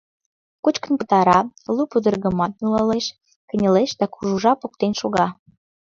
[0.63, 1.39] Кочкын пытара,
[1.75, 3.05] лу пудыргымат нулалеш,
[3.49, 5.27] кынелеш да кужу жап оптен шога.